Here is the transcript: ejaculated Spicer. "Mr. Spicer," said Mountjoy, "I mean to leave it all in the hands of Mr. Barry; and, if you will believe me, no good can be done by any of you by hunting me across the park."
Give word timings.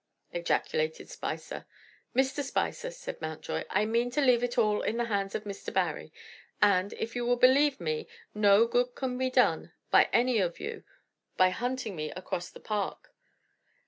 ejaculated 0.33 1.11
Spicer. 1.11 1.67
"Mr. 2.15 2.41
Spicer," 2.41 2.89
said 2.89 3.21
Mountjoy, 3.21 3.65
"I 3.69 3.85
mean 3.85 4.09
to 4.09 4.19
leave 4.21 4.43
it 4.43 4.57
all 4.57 4.81
in 4.81 4.97
the 4.97 5.03
hands 5.05 5.35
of 5.35 5.43
Mr. 5.43 5.71
Barry; 5.71 6.11
and, 6.59 6.93
if 6.93 7.15
you 7.15 7.23
will 7.23 7.35
believe 7.35 7.79
me, 7.79 8.07
no 8.33 8.65
good 8.65 8.95
can 8.95 9.15
be 9.19 9.29
done 9.29 9.73
by 9.91 10.09
any 10.11 10.39
of 10.39 10.59
you 10.59 10.83
by 11.37 11.51
hunting 11.51 11.95
me 11.95 12.09
across 12.13 12.49
the 12.49 12.59
park." 12.59 13.13